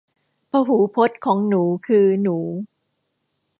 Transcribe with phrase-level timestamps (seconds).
[0.49, 2.37] พหูพจน์ของหนูคือหนู